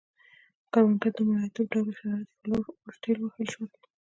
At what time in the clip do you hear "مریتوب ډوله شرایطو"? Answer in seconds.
1.29-2.35